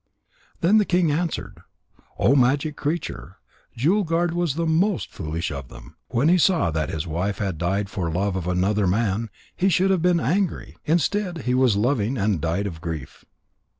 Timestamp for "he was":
11.43-11.75